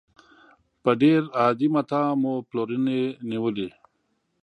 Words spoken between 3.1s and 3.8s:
نېولې.